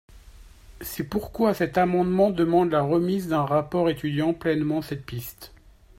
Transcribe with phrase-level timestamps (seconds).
[0.81, 5.53] C’est pourquoi cet amendement demande la remise d’un rapport étudiant pleinement cette piste.